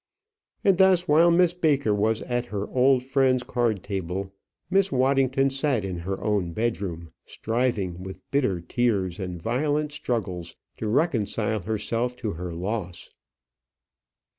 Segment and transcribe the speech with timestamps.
[0.63, 4.31] And thus, while Miss Baker was at her old friend's card party,
[4.67, 10.89] Miss Waddington sat in her own bedroom, striving, with bitter tears and violent struggles, to
[10.89, 13.11] reconcile herself to her loss.